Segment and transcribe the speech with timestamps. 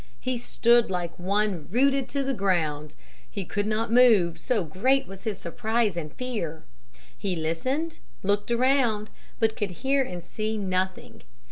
[0.19, 2.95] He stood like one rooted to the ground.
[3.29, 6.63] He could not move, so great was his surprise and fear.
[7.15, 11.21] He listened, looked around, but could hear and see nothing.